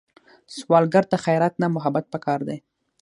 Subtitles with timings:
[0.57, 2.57] سوالګر ته خیرات نه، محبت پکار دی